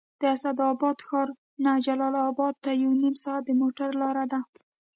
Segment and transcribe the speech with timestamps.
[0.21, 1.29] د اسداباد ښار
[1.63, 4.39] نه جلال اباد ته یو نیم ساعت د موټر لاره ده